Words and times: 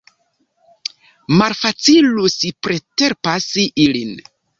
Malfacilus 1.41 2.37
preterpasi 2.69 3.67
ilin. 3.85 4.17